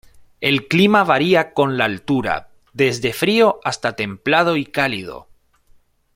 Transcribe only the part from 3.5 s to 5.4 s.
hasta templado y cálido.